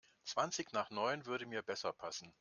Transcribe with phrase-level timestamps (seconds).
[0.23, 2.33] Zwanzig nach neun würde mir besser passen.